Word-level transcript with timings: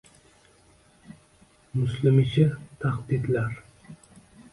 Muslimishi— 1.75 2.47
tahdidlar. 2.79 3.63